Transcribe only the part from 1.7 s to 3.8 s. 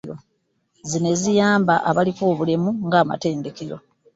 abaliko obulemu ng'amatendekero